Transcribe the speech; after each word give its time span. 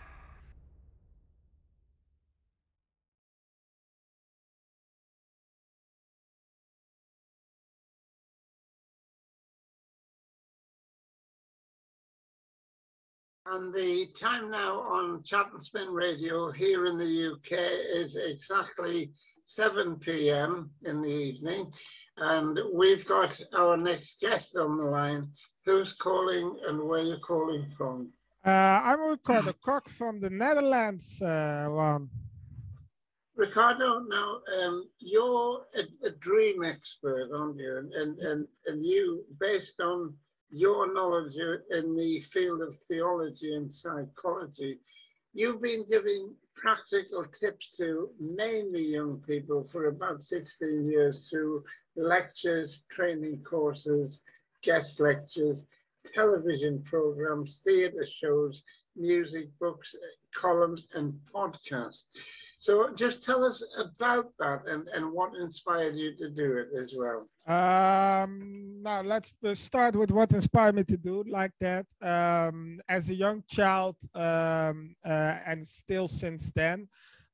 And 13.46 13.74
the 13.74 14.08
time 14.20 14.50
now 14.50 14.80
on 14.80 15.22
Chat 15.22 15.52
and 15.54 15.62
Spin 15.62 15.90
Radio 15.90 16.50
here 16.50 16.86
in 16.88 16.98
the 16.98 17.34
UK 17.34 17.52
is 17.94 18.16
exactly 18.16 19.12
7 19.46 19.98
p.m. 19.98 20.72
in 20.86 21.02
the 21.02 21.10
evening. 21.10 21.72
And 22.18 22.58
we've 22.74 23.06
got 23.06 23.40
our 23.56 23.78
next 23.78 24.22
guest 24.22 24.56
on 24.56 24.78
the 24.78 24.86
line. 24.86 25.28
Who's 25.66 25.94
calling 25.94 26.58
and 26.68 26.84
where 26.84 27.04
you're 27.04 27.20
calling 27.20 27.66
from? 27.78 28.10
Uh, 28.46 28.50
I'm 28.50 29.00
Ricardo 29.00 29.54
Kok 29.54 29.88
from 29.88 30.20
the 30.20 30.30
Netherlands, 30.30 31.22
uh, 31.22 31.68
Ron. 31.70 32.10
Ricardo, 33.36 34.00
now 34.00 34.42
um, 34.62 34.90
you're 35.00 35.66
a, 35.76 36.08
a, 36.08 36.12
dream 36.12 36.64
expert, 36.64 37.30
aren't 37.34 37.58
you? 37.58 37.78
And, 37.78 37.94
and, 37.94 38.20
and, 38.20 38.48
and 38.68 38.86
you, 38.86 39.24
based 39.40 39.80
on 39.80 40.14
your 40.52 40.94
knowledge 40.94 41.36
in 41.72 41.96
the 41.96 42.20
field 42.20 42.62
of 42.62 42.78
theology 42.78 43.56
and 43.56 43.74
psychology, 43.74 44.80
you've 45.34 45.62
been 45.62 45.86
giving 45.90 46.36
practical 46.56 47.24
tips 47.26 47.70
to 47.78 48.10
mainly 48.20 48.86
young 48.86 49.18
people 49.26 49.64
for 49.64 49.88
about 49.88 50.26
16 50.26 50.86
years 50.86 51.30
through 51.30 51.64
lectures, 51.96 52.84
training 52.90 53.42
courses, 53.44 54.22
guest 54.64 55.00
lectures, 55.00 55.66
television 56.14 56.82
programs, 56.84 57.62
theatre 57.66 58.08
shows, 58.08 58.64
music, 58.96 59.50
books, 59.60 59.96
columns, 60.36 60.88
and 60.96 61.14
podcasts. 61.34 62.04
So 62.58 62.94
just 62.96 63.24
tell 63.26 63.44
us 63.44 63.62
about 63.78 64.32
that 64.40 64.66
and, 64.68 64.88
and 64.96 65.12
what 65.12 65.32
inspired 65.36 65.96
you 65.96 66.16
to 66.16 66.30
do 66.30 66.58
it 66.58 66.70
as 66.78 66.94
well. 66.96 67.26
Um, 67.46 68.82
now 68.82 69.02
let's 69.02 69.34
start 69.54 69.98
with 69.98 70.12
what 70.12 70.32
inspired 70.32 70.76
me 70.76 70.86
to 70.86 70.96
do 70.96 71.26
like 71.28 71.52
that. 71.60 71.86
Um, 72.02 72.80
as 72.88 73.10
a 73.10 73.16
young 73.16 73.44
child 73.50 73.98
um, 74.16 74.96
uh, 75.06 75.40
and 75.46 75.66
still 75.68 76.08
since 76.08 76.54
then, 76.54 76.88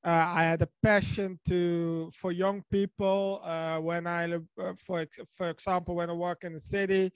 uh, 0.05 0.25
I 0.27 0.43
had 0.43 0.61
a 0.61 0.69
passion 0.81 1.39
to 1.47 2.11
for 2.15 2.31
young 2.31 2.63
people. 2.71 3.41
Uh, 3.43 3.79
when 3.79 4.07
I, 4.07 4.31
uh, 4.33 4.73
for 4.85 5.05
for 5.35 5.49
example, 5.49 5.95
when 5.95 6.09
I 6.09 6.13
work 6.13 6.43
in 6.43 6.53
the 6.53 6.59
city, 6.59 7.11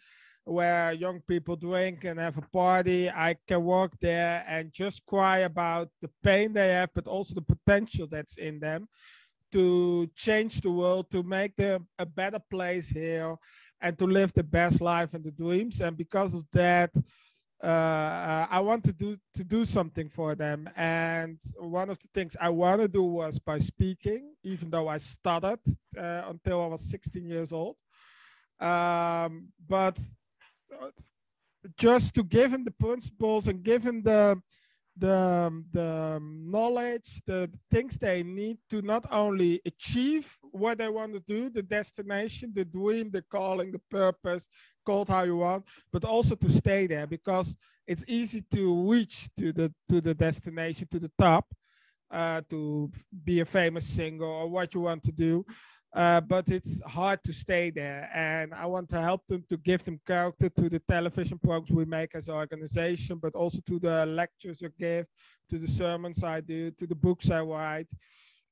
where 0.45 0.91
young 0.91 1.21
people 1.21 1.55
drink 1.55 2.03
and 2.03 2.19
have 2.19 2.37
a 2.37 2.41
party. 2.41 3.09
I 3.09 3.35
can 3.47 3.63
walk 3.63 3.93
there 4.01 4.43
and 4.47 4.73
just 4.73 5.05
cry 5.05 5.39
about 5.39 5.89
the 6.01 6.09
pain 6.21 6.53
they 6.53 6.69
have, 6.69 6.89
but 6.93 7.07
also 7.07 7.33
the 7.33 7.41
potential 7.41 8.07
that's 8.07 8.37
in 8.37 8.59
them 8.59 8.87
to 9.53 10.09
change 10.15 10.61
the 10.61 10.71
world, 10.71 11.09
to 11.11 11.23
make 11.23 11.55
them 11.55 11.87
a 11.99 12.05
better 12.05 12.39
place 12.49 12.89
here, 12.89 13.35
and 13.81 13.97
to 13.99 14.05
live 14.05 14.33
the 14.33 14.43
best 14.43 14.81
life 14.81 15.13
and 15.13 15.23
the 15.23 15.31
dreams. 15.31 15.79
And 15.79 15.95
because 15.95 16.33
of 16.33 16.43
that, 16.53 16.91
uh, 17.63 18.47
I 18.49 18.59
want 18.59 18.83
to 18.83 18.93
do 18.93 19.17
to 19.35 19.43
do 19.43 19.63
something 19.63 20.09
for 20.09 20.35
them. 20.35 20.69
And 20.75 21.39
one 21.57 21.89
of 21.89 21.97
the 21.99 22.09
things 22.13 22.35
I 22.39 22.49
want 22.49 22.81
to 22.81 22.87
do 22.87 23.03
was 23.03 23.39
by 23.39 23.59
speaking, 23.59 24.35
even 24.43 24.69
though 24.69 24.89
I 24.89 24.97
stuttered 24.97 25.61
uh, 25.97 26.23
until 26.27 26.61
I 26.61 26.67
was 26.67 26.89
16 26.89 27.25
years 27.25 27.53
old. 27.53 27.77
Um, 28.59 29.47
but 29.67 29.97
just 31.77 32.13
to 32.15 32.23
give 32.23 32.53
him 32.53 32.65
the 32.65 32.71
principles 32.71 33.47
and 33.47 33.63
give 33.63 33.83
him 33.83 34.03
the 34.03 34.41
the 34.97 35.63
the 35.71 36.19
knowledge 36.21 37.21
the 37.25 37.49
things 37.71 37.97
they 37.97 38.21
need 38.21 38.57
to 38.69 38.81
not 38.83 39.05
only 39.11 39.59
achieve 39.65 40.37
what 40.51 40.77
they 40.77 40.87
want 40.87 41.11
to 41.13 41.19
do 41.21 41.49
the 41.49 41.63
destination 41.63 42.51
the 42.53 42.63
dream 42.65 43.09
the 43.09 43.21
calling 43.23 43.71
the 43.71 43.81
purpose 43.89 44.47
called 44.85 45.09
how 45.09 45.23
you 45.23 45.37
want 45.37 45.65
but 45.91 46.05
also 46.05 46.35
to 46.35 46.51
stay 46.51 46.85
there 46.85 47.07
because 47.07 47.55
it's 47.87 48.05
easy 48.07 48.43
to 48.51 48.87
reach 48.87 49.27
to 49.35 49.51
the 49.51 49.73
to 49.89 49.99
the 49.99 50.13
destination 50.13 50.87
to 50.91 50.99
the 50.99 51.11
top 51.17 51.45
uh, 52.11 52.41
to 52.47 52.91
be 53.23 53.39
a 53.39 53.45
famous 53.45 53.87
singer 53.87 54.23
or 54.23 54.47
what 54.47 54.73
you 54.75 54.81
want 54.81 55.01
to 55.01 55.11
do 55.11 55.43
uh, 55.95 56.21
but 56.21 56.49
it's 56.49 56.81
hard 56.83 57.23
to 57.23 57.31
stay 57.31 57.69
there. 57.69 58.09
And 58.13 58.53
I 58.53 58.65
want 58.65 58.89
to 58.89 59.01
help 59.01 59.25
them 59.27 59.43
to 59.49 59.57
give 59.57 59.83
them 59.83 59.99
character 60.07 60.49
to 60.49 60.69
the 60.69 60.79
television 60.79 61.37
programs 61.37 61.71
we 61.71 61.85
make 61.85 62.15
as 62.15 62.29
an 62.29 62.35
organization, 62.35 63.19
but 63.21 63.35
also 63.35 63.59
to 63.67 63.79
the 63.79 64.05
lectures 64.05 64.63
I 64.63 64.69
give, 64.79 65.05
to 65.49 65.57
the 65.59 65.67
sermons 65.67 66.23
I 66.23 66.41
do, 66.41 66.71
to 66.71 66.87
the 66.87 66.95
books 66.95 67.29
I 67.29 67.41
write, 67.41 67.91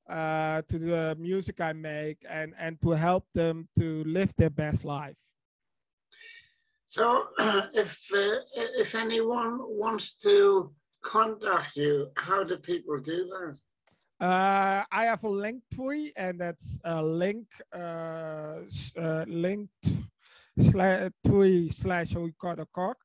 uh, 0.08 0.62
to 0.68 0.78
the 0.78 1.16
music 1.18 1.60
I 1.60 1.72
make, 1.72 2.18
and, 2.28 2.54
and 2.58 2.80
to 2.82 2.90
help 2.90 3.24
them 3.34 3.68
to 3.78 4.04
live 4.04 4.32
their 4.36 4.50
best 4.50 4.84
life. 4.84 5.16
So, 6.88 7.28
if 7.72 8.06
uh, 8.14 8.40
if 8.54 8.94
anyone 8.94 9.58
wants 9.62 10.12
to 10.24 10.72
contact 11.02 11.74
you, 11.74 12.08
how 12.16 12.44
do 12.44 12.56
people 12.58 13.00
do 13.00 13.24
that? 13.26 13.56
Uh, 14.22 14.84
I 14.92 15.06
have 15.06 15.24
a 15.24 15.28
link 15.28 15.64
tree, 15.74 16.12
and 16.16 16.40
that's 16.40 16.78
a 16.84 17.02
link 17.02 17.48
uh, 17.74 18.60
uh, 18.96 19.24
linked 19.26 19.88
slash 20.60 21.10
tree 21.26 21.70
slash 21.70 22.14
Ricardo 22.14 22.64
Kok. 22.72 22.98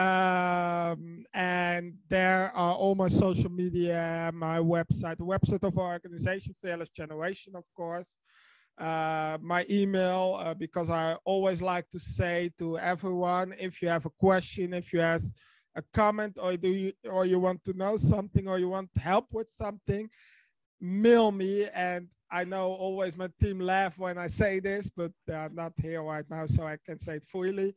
Um, 0.00 1.24
and 1.34 1.94
there 2.08 2.52
are 2.54 2.74
all 2.74 2.94
my 2.94 3.08
social 3.08 3.50
media, 3.50 4.30
my 4.32 4.58
website, 4.58 5.16
the 5.18 5.24
website 5.24 5.64
of 5.64 5.76
our 5.78 5.94
organization, 5.94 6.54
Fearless 6.62 6.90
Generation, 6.90 7.56
of 7.56 7.64
course. 7.74 8.18
Uh, 8.78 9.38
my 9.42 9.66
email, 9.68 10.38
uh, 10.38 10.54
because 10.54 10.90
I 10.90 11.16
always 11.24 11.60
like 11.60 11.88
to 11.88 11.98
say 11.98 12.52
to 12.58 12.78
everyone, 12.78 13.52
if 13.58 13.82
you 13.82 13.88
have 13.88 14.06
a 14.06 14.10
question, 14.10 14.74
if 14.74 14.92
you 14.92 15.00
have 15.00 15.22
a 15.74 15.82
comment, 15.92 16.38
or 16.40 16.56
do 16.56 16.68
you, 16.68 16.92
or 17.10 17.26
you 17.26 17.40
want 17.40 17.64
to 17.64 17.72
know 17.72 17.96
something, 17.96 18.46
or 18.46 18.60
you 18.60 18.68
want 18.68 18.90
help 18.96 19.26
with 19.32 19.50
something, 19.50 20.08
mail 20.80 21.32
me 21.32 21.66
and 21.74 22.08
I 22.30 22.44
know 22.44 22.66
always 22.72 23.16
my 23.16 23.28
team 23.40 23.60
laugh 23.60 23.98
when 23.98 24.18
I 24.18 24.26
say 24.26 24.60
this, 24.60 24.90
but 24.90 25.12
they're 25.26 25.50
not 25.50 25.72
here 25.80 26.02
right 26.02 26.24
now, 26.28 26.46
so 26.46 26.64
I 26.66 26.76
can 26.84 26.98
say 26.98 27.16
it 27.16 27.24
freely. 27.24 27.74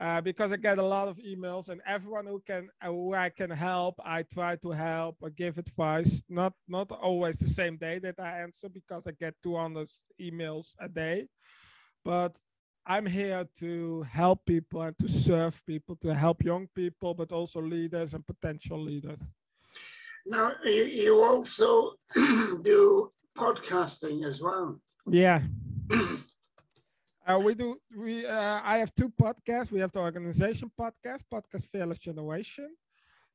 Uh, 0.00 0.20
because 0.20 0.52
I 0.52 0.56
get 0.56 0.78
a 0.78 0.82
lot 0.82 1.08
of 1.08 1.18
emails, 1.18 1.70
and 1.70 1.80
everyone 1.84 2.24
who 2.24 2.40
can 2.46 2.68
uh, 2.80 2.86
who 2.86 3.14
I 3.14 3.30
can 3.30 3.50
help, 3.50 3.96
I 4.04 4.22
try 4.22 4.54
to 4.54 4.70
help 4.70 5.16
or 5.20 5.30
give 5.30 5.58
advice. 5.58 6.22
Not 6.28 6.52
not 6.68 6.92
always 6.92 7.38
the 7.38 7.48
same 7.48 7.76
day 7.76 7.98
that 7.98 8.20
I 8.20 8.38
answer 8.42 8.68
because 8.68 9.08
I 9.08 9.10
get 9.10 9.34
200 9.42 9.88
emails 10.20 10.74
a 10.78 10.88
day, 10.88 11.26
but 12.04 12.40
I'm 12.86 13.06
here 13.06 13.44
to 13.58 14.02
help 14.02 14.46
people 14.46 14.82
and 14.82 14.96
to 15.00 15.08
serve 15.08 15.60
people, 15.66 15.96
to 15.96 16.14
help 16.14 16.44
young 16.44 16.68
people, 16.76 17.12
but 17.12 17.32
also 17.32 17.60
leaders 17.60 18.14
and 18.14 18.24
potential 18.24 18.80
leaders. 18.80 19.32
Now, 20.28 20.52
you, 20.64 20.84
you 20.84 21.22
also 21.22 21.92
do 22.14 23.10
podcasting 23.36 24.26
as 24.26 24.40
well. 24.40 24.78
Yeah. 25.06 25.40
uh, 27.26 27.40
we 27.42 27.54
do. 27.54 27.78
We 27.96 28.26
uh, 28.26 28.60
I 28.62 28.78
have 28.78 28.94
two 28.94 29.08
podcasts. 29.08 29.70
We 29.72 29.80
have 29.80 29.92
the 29.92 30.00
organization 30.00 30.70
podcast, 30.78 31.22
podcast 31.32 31.68
Fearless 31.72 31.98
Generation, 31.98 32.76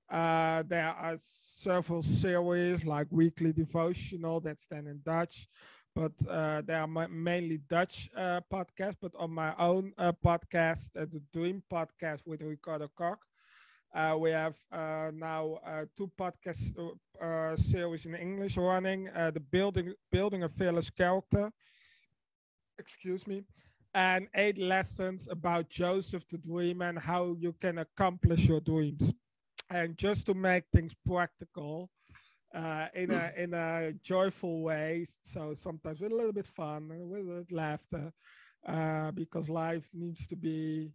Uh, 0.10 0.62
there 0.68 0.86
are 0.90 1.16
several 1.18 2.04
series 2.04 2.86
like 2.86 3.07
weekly 3.10 3.51
devotional 3.54 4.40
that's 4.40 4.68
then 4.68 4.86
in 4.88 5.00
Dutch, 5.04 5.48
but 5.95 6.12
uh, 6.30 6.62
they 6.62 6.75
are 6.75 6.88
mainly 6.88 7.57
Dutch 7.69 8.10
uh, 8.16 8.42
podcasts. 8.51 8.98
But 9.01 9.13
on 9.18 9.31
my 9.31 9.56
own 9.57 9.94
uh, 9.98 10.12
podcast, 10.12 10.92
uh, 10.95 11.06
the 11.10 11.22
Dream 11.34 11.63
Podcast 11.72 12.22
with 12.28 12.44
Ricardo 12.44 12.90
Kok, 12.95 13.19
uh, 13.94 14.18
we 14.19 14.31
have 14.31 14.57
uh, 14.72 15.12
now 15.13 15.60
two 15.95 16.10
podcast 16.19 16.74
series 17.57 18.06
in 18.06 18.16
English 18.16 18.57
running: 18.57 19.06
the 19.34 19.40
building 19.51 19.94
building 20.12 20.44
a 20.44 20.50
fearless 20.50 20.90
character. 20.90 21.51
Excuse 22.80 23.28
me. 23.28 23.44
And 23.94 24.28
eight 24.36 24.57
lessons 24.57 25.28
about 25.30 25.69
Joseph 25.69 26.28
the 26.28 26.38
dreamer 26.38 26.88
and 26.88 27.00
how 27.00 27.36
you 27.40 27.54
can 27.54 27.78
accomplish 27.80 28.48
your 28.48 28.60
dreams. 28.60 29.13
And 29.69 29.98
just 29.98 30.25
to 30.28 30.34
make 30.34 30.63
things 30.74 30.95
practical, 31.06 31.90
uh, 32.54 32.88
in 32.94 33.12
a 33.12 33.31
in 33.38 33.54
a 33.54 33.94
joyful 34.04 34.62
way. 34.63 35.06
So 35.22 35.54
sometimes 35.54 36.01
with 36.01 36.12
a 36.12 36.16
little 36.16 36.34
bit 36.34 36.48
fun, 36.48 36.90
with 36.90 37.22
a 37.22 37.24
little 37.24 37.45
laughter, 37.51 38.12
uh, 38.66 39.12
because 39.12 39.50
life 39.50 39.90
needs 39.94 40.28
to 40.28 40.36
be 40.36 40.92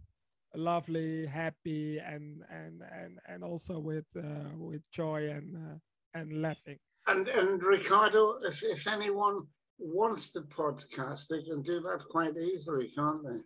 lovely, 0.54 1.26
happy, 1.26 1.98
and 1.98 2.42
and 2.50 2.82
and 2.92 3.18
and 3.26 3.44
also 3.44 3.78
with 3.78 4.06
uh, 4.16 4.50
with 4.56 4.82
joy 4.90 5.30
and 5.30 5.56
uh, 5.56 6.18
and 6.18 6.42
laughing. 6.42 6.78
And 7.06 7.28
and 7.28 7.62
Ricardo, 7.62 8.38
if 8.42 8.62
if 8.62 8.86
anyone 8.86 9.46
wants 9.78 10.32
the 10.32 10.42
podcast, 10.42 11.28
they 11.28 11.42
can 11.42 11.62
do 11.62 11.80
that 11.80 12.00
quite 12.10 12.36
easily, 12.36 12.90
can't 12.94 13.22
they? 13.24 13.40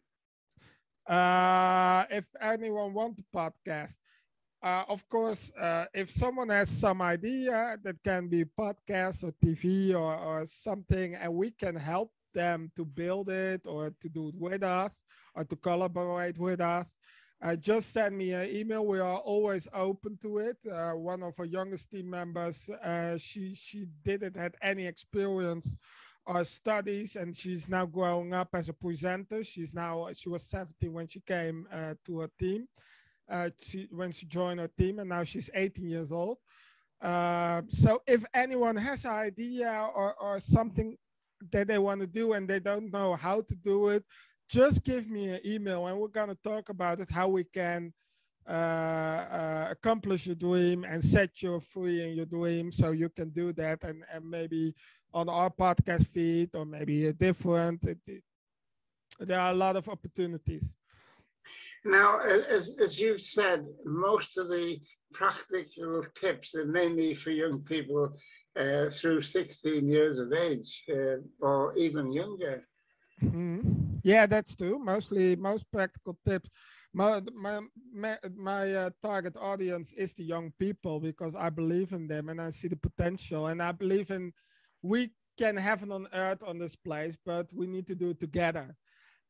Uh, 1.15 2.05
if 2.11 2.25
anyone 2.41 2.95
wants 2.95 3.21
the 3.21 3.39
podcast, 3.39 3.99
uh, 4.63 4.85
of 4.89 5.07
course, 5.09 5.53
uh, 5.61 5.87
if 5.93 6.09
someone 6.09 6.49
has 6.49 6.71
some 6.71 7.03
idea 7.03 7.77
that 7.83 7.97
can 8.05 8.29
be 8.29 8.45
podcast 8.45 9.25
or 9.25 9.33
TV 9.45 9.95
or, 9.95 10.15
or 10.15 10.47
something, 10.47 11.17
and 11.17 11.35
we 11.35 11.51
can 11.51 11.75
help 11.75 12.13
them 12.33 12.71
to 12.77 12.85
build 12.85 13.29
it 13.29 13.67
or 13.67 13.93
to 14.01 14.09
do 14.09 14.29
it 14.29 14.35
with 14.39 14.63
us 14.63 15.05
or 15.35 15.45
to 15.45 15.57
collaborate 15.57 16.39
with 16.39 16.61
us, 16.61 16.97
uh, 17.43 17.57
just 17.57 17.93
send 17.93 18.17
me 18.17 18.33
an 18.33 18.49
email. 18.49 18.87
We 18.87 19.01
are 19.01 19.19
always 19.19 19.69
open 19.75 20.17
to 20.23 20.39
it. 20.39 20.57
Uh, 20.71 20.93
one 20.93 21.23
of 21.23 21.35
our 21.39 21.45
youngest 21.45 21.91
team 21.91 22.09
members, 22.09 22.71
uh, 22.83 23.19
she 23.19 23.55
she 23.55 23.87
didn't 24.05 24.37
had 24.37 24.55
any 24.63 24.87
experience 24.87 25.75
or 26.25 26.45
studies, 26.45 27.17
and 27.17 27.35
she's 27.35 27.69
now 27.69 27.85
growing 27.85 28.33
up 28.33 28.49
as 28.55 28.69
a 28.69 28.73
presenter. 28.73 29.43
She's 29.43 29.75
now 29.75 30.09
she 30.15 30.29
was 30.29 30.45
17 30.45 30.93
when 30.93 31.09
she 31.09 31.21
came 31.21 31.67
uh, 31.73 31.95
to 32.07 32.21
her 32.21 32.31
team 32.39 32.69
uh, 33.33 33.51
she, 33.59 33.89
when 33.91 34.13
she 34.13 34.27
joined 34.27 34.61
our 34.61 34.69
team, 34.69 34.99
and 34.99 35.09
now 35.09 35.25
she's 35.25 35.51
18 35.55 35.89
years 35.89 36.13
old. 36.13 36.39
Uh, 37.01 37.63
so 37.69 38.01
if 38.07 38.25
anyone 38.35 38.77
has 38.77 39.05
an 39.05 39.11
idea 39.11 39.89
or, 39.95 40.15
or 40.21 40.39
something 40.39 40.97
that 41.51 41.69
they 41.69 41.79
want 41.79 42.01
to 42.01 42.07
do 42.07 42.33
and 42.33 42.49
they 42.49 42.61
don't 42.61 42.93
know 42.93 43.15
how 43.15 43.41
to 43.43 43.55
do 43.57 43.89
it, 43.89 44.05
just 44.49 44.85
give 44.85 45.09
me 45.09 45.29
an 45.31 45.41
email 45.45 45.87
and 45.87 45.99
we're 45.99 46.09
going 46.09 46.29
to 46.29 46.39
talk 46.43 46.69
about 46.69 47.01
it, 47.01 47.11
how 47.11 47.29
we 47.29 47.45
can 47.45 47.93
uh, 48.49 48.53
uh, 48.53 49.69
accomplish 49.71 50.27
your 50.27 50.35
dream 50.35 50.85
and 50.85 51.03
set 51.03 51.43
you 51.43 51.61
free 51.61 52.03
in 52.03 52.17
your 52.17 52.27
dream 52.27 52.73
so 52.73 52.91
you 52.91 53.09
can 53.09 53.31
do 53.31 53.53
that 53.53 53.83
and, 53.85 54.05
and 54.13 54.29
maybe 54.29 54.75
on 55.15 55.29
our 55.29 55.51
podcast 55.51 56.07
feed 56.09 56.51
or 56.55 56.65
maybe 56.65 57.07
a 57.07 57.13
different. 57.13 57.85
It, 57.85 57.99
it, 58.07 58.23
there 59.21 59.39
are 59.39 59.53
a 59.53 59.55
lot 59.55 59.77
of 59.77 59.89
opportunities. 59.89 60.75
Now, 61.85 62.21
as, 62.21 62.75
as 62.81 62.99
you 62.99 63.19
said, 63.19 63.67
most 63.85 64.39
of 64.39 64.49
the 64.49 64.81
practical 65.13 66.05
tips 66.15 66.55
are 66.55 66.67
mainly 66.67 67.15
for 67.15 67.31
young 67.31 67.61
people 67.61 68.17
uh, 68.57 68.91
through 68.91 69.23
16 69.23 69.89
years 69.89 70.19
of 70.19 70.33
age 70.33 70.83
uh, 70.91 71.17
or 71.41 71.75
even 71.77 72.13
younger. 72.13 72.67
Mm-hmm. 73.23 73.61
Yeah, 74.03 74.27
that's 74.27 74.57
true. 74.57 74.79
Mostly, 74.79 75.37
most 75.37 75.71
practical 75.71 76.19
tips. 76.27 76.51
My 76.93 77.23
my 77.35 77.61
my, 77.95 78.19
my 78.37 78.75
uh, 78.75 78.91
target 79.01 79.37
audience 79.37 79.93
is 79.93 80.13
the 80.15 80.25
young 80.25 80.53
people 80.59 81.01
because 81.01 81.35
I 81.35 81.49
believe 81.49 81.93
in 81.93 82.07
them 82.09 82.29
and 82.29 82.41
I 82.41 82.51
see 82.51 82.69
the 82.69 82.77
potential 82.77 83.47
and 83.47 83.63
I 83.63 83.73
believe 83.73 84.11
in 84.11 84.33
we 84.83 85.11
can 85.39 85.57
heaven 85.57 85.93
on 85.93 86.09
earth 86.13 86.43
on 86.45 86.59
this 86.59 86.77
place, 86.77 87.17
but 87.25 87.51
we 87.55 87.67
need 87.67 87.87
to 87.87 87.95
do 87.95 88.11
it 88.11 88.21
together. 88.21 88.77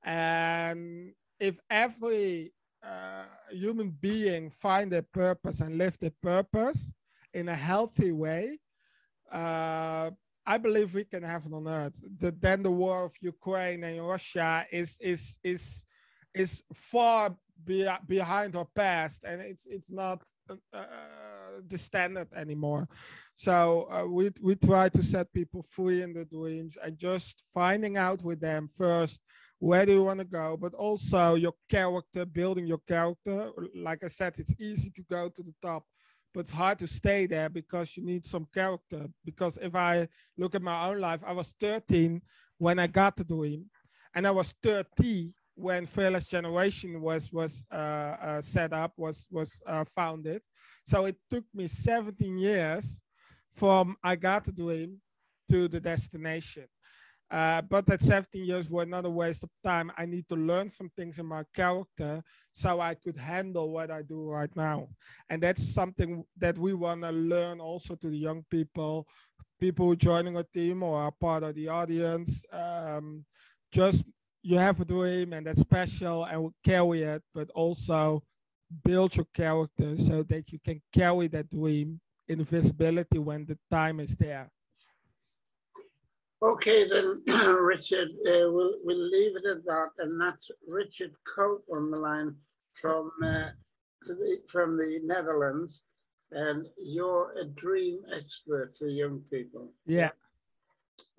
And 0.05 1.13
if 1.39 1.61
every 1.71 2.53
uh, 2.83 3.25
human 3.51 3.91
being 4.01 4.51
find 4.51 4.93
a 4.93 5.03
purpose 5.03 5.61
and 5.61 5.79
live 5.79 5.99
the 5.99 6.13
purpose 6.23 6.91
in 7.35 7.49
a 7.49 7.55
healthy 7.55 8.13
way, 8.13 8.59
uh, 9.31 10.11
I 10.45 10.59
believe 10.59 10.95
we 10.95 11.05
can 11.05 11.23
have 11.23 11.47
it 11.47 11.53
on 11.53 11.69
earth. 11.69 12.03
The, 12.19 12.33
then 12.33 12.63
the 12.63 12.71
war 12.71 13.05
of 13.05 13.13
Ukraine 13.21 13.85
and 13.85 14.07
Russia 14.07 14.67
is 14.73 14.99
is 15.01 15.39
is 15.45 15.85
is 16.35 16.63
far 16.75 17.37
be, 17.65 17.89
behind 18.09 18.57
our 18.57 18.67
past, 18.75 19.25
and 19.25 19.41
it's 19.41 19.67
it's 19.67 19.93
not 19.93 20.23
uh, 20.51 20.57
uh 20.75 21.61
the 21.69 21.79
standard 21.79 22.29
anymore. 22.35 22.89
So 23.37 23.89
uh, 23.91 24.07
we 24.07 24.31
we 24.41 24.57
try 24.57 24.89
to 24.89 25.03
set 25.03 25.33
people 25.33 25.63
free 25.63 26.03
in 26.03 26.13
the 26.13 26.25
dreams 26.25 26.77
and 26.83 26.99
just 26.99 27.45
finding 27.55 27.97
out 27.97 28.23
with 28.23 28.41
them 28.41 28.69
first 28.69 29.23
where 29.63 29.87
do 29.87 29.93
you 29.93 30.03
want 30.03 30.19
to 30.19 30.25
go, 30.25 30.57
but 30.57 30.75
also 30.75 31.37
your 31.37 31.55
character, 31.71 32.25
building 32.25 32.67
your 32.67 32.81
character. 32.89 33.53
Like 33.77 34.03
I 34.03 34.09
said, 34.09 34.35
it's 34.37 34.53
easy 34.59 34.91
to 34.91 35.03
go 35.03 35.29
to 35.29 35.41
the 35.41 35.55
top, 35.63 35.85
but 36.35 36.41
it's 36.41 36.51
hard 36.51 36.81
to 36.81 36.89
stay 36.89 37.27
there 37.27 37.49
because 37.49 37.97
you 37.97 38.05
need 38.05 38.27
some 38.27 38.49
character. 38.53 39.07
Because 39.25 39.59
if 39.59 39.77
I 39.77 40.09
look 40.37 40.57
at 40.57 40.63
my 40.63 40.89
own 40.89 40.99
life, 40.99 41.21
I 41.25 41.33
was 41.33 41.55
13 41.61 42.21
when 42.59 42.81
I 42.81 42.89
got 42.89 43.15
the 43.17 43.23
dream, 43.23 43.67
and 44.17 44.27
I 44.27 44.33
was 44.33 44.53
30 44.65 45.33
when 45.55 45.87
Fearless 45.87 46.27
Generation 46.27 47.01
was 47.01 47.33
was 47.33 47.65
uh, 47.73 48.17
uh, 48.21 48.41
set 48.41 48.73
up, 48.73 48.95
was 48.97 49.29
was 49.31 49.61
uh, 49.69 49.85
founded. 49.95 50.43
So 50.85 51.05
it 51.05 51.19
took 51.31 51.45
me 51.55 51.69
17 51.69 52.37
years 52.37 53.01
from 53.55 53.97
I 54.03 54.17
got 54.17 54.45
the 54.45 54.51
dream 54.51 55.01
to 55.53 55.69
the 55.69 55.79
destination. 55.79 56.67
Uh, 57.33 57.63
but 57.63 57.87
that 57.87 58.03
17 58.03 58.45
years 58.45 58.71
were 58.71 58.85
not 58.85 59.07
a 59.07 59.11
waste 59.11 59.43
of 59.43 59.49
time. 59.65 59.91
I 59.97 60.05
need 60.05 60.29
to 60.29 60.37
learn 60.37 60.69
some 60.69 60.91
things 60.95 61.19
in 61.19 61.25
my 61.25 61.45
character 61.57 62.23
so 62.53 62.79
I 62.79 62.95
could 62.95 63.17
handle 63.17 63.71
what 63.71 63.91
I 63.91 64.03
do 64.03 64.31
right 64.31 64.55
now. 64.55 64.89
And 65.31 65.43
that's 65.43 65.73
something 65.73 66.25
that 66.37 66.59
we 66.59 66.75
want 66.75 67.01
to 67.03 67.11
learn 67.11 67.59
also 67.59 67.95
to 67.95 68.11
the 68.11 68.17
young 68.19 68.45
people, 68.51 69.07
people 69.59 69.95
joining 69.95 70.37
a 70.37 70.45
team 70.45 70.83
or 70.83 71.01
are 71.01 71.11
part 71.11 71.43
of 71.43 71.55
the 71.55 71.69
audience. 71.69 72.45
Um, 72.53 73.25
just 73.73 74.05
you 74.43 74.59
have 74.59 74.79
a 74.83 74.85
dream 74.85 75.33
and 75.33 75.47
that's 75.47 75.61
special 75.61 76.25
and 76.25 76.51
carry 76.63 77.03
it, 77.03 77.23
but 77.35 77.49
also 77.55 78.23
build 78.85 79.17
your 79.17 79.27
character 79.35 79.97
so 79.97 80.23
that 80.25 80.53
you 80.53 80.59
can 80.63 80.83
carry 80.93 81.29
that 81.29 81.49
dream 81.49 81.99
in 82.29 82.45
visibility 82.45 83.19
when 83.19 83.47
the 83.47 83.59
time 83.71 84.01
is 84.01 84.15
there. 84.17 84.51
Okay, 86.43 86.89
then, 86.89 87.23
Richard, 87.61 88.09
uh, 88.27 88.51
we'll, 88.51 88.75
we'll 88.83 89.09
leave 89.11 89.37
it 89.37 89.47
at 89.49 89.65
that. 89.65 89.91
And 89.99 90.21
that's 90.21 90.51
Richard 90.67 91.13
Cope 91.37 91.65
on 91.73 91.91
the 91.91 91.99
line 91.99 92.35
from, 92.81 93.13
uh, 93.23 93.51
the, 94.07 94.39
from 94.49 94.77
the 94.77 95.01
Netherlands. 95.05 95.83
And 96.33 96.67
you're 96.79 97.33
a 97.41 97.45
dream 97.45 98.01
expert 98.17 98.75
for 98.77 98.89
young 98.89 99.21
people. 99.31 99.73
Yeah. 99.87 100.11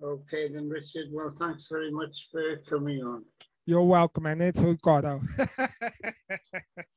Okay, 0.02 0.48
then, 0.48 0.68
Richard, 0.68 1.06
well, 1.10 1.34
thanks 1.38 1.68
very 1.68 1.90
much 1.90 2.28
for 2.30 2.58
coming 2.68 3.02
on. 3.02 3.24
You're 3.64 3.82
welcome, 3.82 4.26
and 4.26 4.42
it's 4.42 4.60
Ricardo. 4.60 5.22